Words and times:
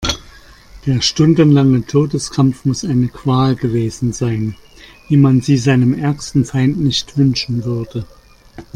Der 0.87 0.99
stundenlange 1.01 1.85
Todeskampf 1.85 2.65
muss 2.65 2.83
eine 2.83 3.07
Qual 3.09 3.55
gewesen 3.55 4.13
sein, 4.13 4.55
wie 5.09 5.15
man 5.17 5.41
sie 5.41 5.59
seinem 5.59 5.93
ärgsten 5.93 6.43
Feind 6.43 6.79
nicht 6.79 7.19
wünschen 7.19 7.63
würde. 7.65 8.07